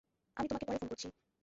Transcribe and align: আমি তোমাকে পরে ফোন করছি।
আমি 0.37 0.47
তোমাকে 0.47 0.65
পরে 0.67 0.77
ফোন 0.81 0.87
করছি। 0.91 1.07